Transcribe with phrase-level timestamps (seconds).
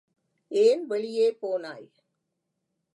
[0.51, 1.87] ஏன் வெளியே போனாய்?